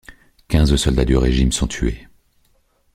[0.49, 2.07] Quinze soldats du régime sont tués.